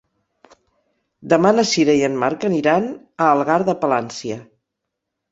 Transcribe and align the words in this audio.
Demà 1.33 1.51
na 1.57 1.65
Sira 1.71 1.93
i 1.99 2.01
en 2.07 2.15
Marc 2.23 2.45
aniran 2.49 2.87
a 3.25 3.27
Algar 3.35 3.59
de 3.69 3.75
Palància. 3.83 4.39